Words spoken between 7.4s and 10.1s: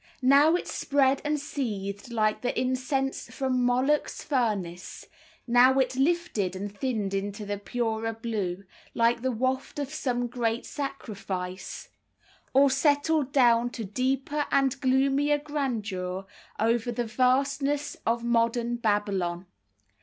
the purer blue, like the waft of